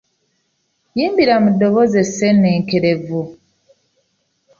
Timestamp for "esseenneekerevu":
2.03-3.21